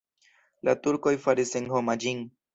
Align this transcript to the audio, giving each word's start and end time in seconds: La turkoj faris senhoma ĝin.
La 0.69 0.73
turkoj 0.87 1.13
faris 1.27 1.55
senhoma 1.59 1.99
ĝin. 2.07 2.27